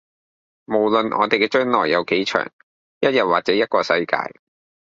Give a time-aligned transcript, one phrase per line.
[0.65, 2.51] 無論我哋嘅將來有幾長，
[3.01, 4.33] 一日或者一個世界